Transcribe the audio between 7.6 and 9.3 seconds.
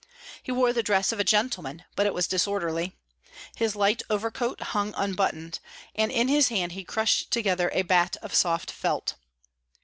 a hat of soft felt.